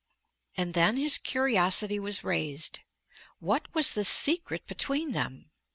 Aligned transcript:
And 0.57 0.73
then 0.73 0.97
his 0.97 1.19
curiosity 1.19 1.99
was 1.99 2.23
raised. 2.23 2.79
What 3.39 3.71
was 3.75 3.91
the 3.93 4.03
secret 4.03 4.65
between 4.65 5.11
them? 5.11 5.51